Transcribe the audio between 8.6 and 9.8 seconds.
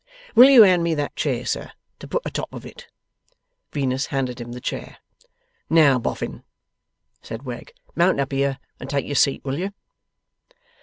and take your seat, will you?